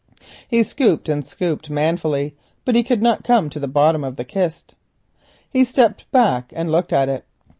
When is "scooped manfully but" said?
1.23-2.73